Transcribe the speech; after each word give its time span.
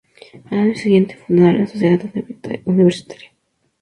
Al 0.49 0.57
año 0.57 0.73
siguiente 0.75 1.15
funda 1.15 1.53
la 1.53 1.67
Sociedad 1.67 2.01
Universitaria. 2.65 3.31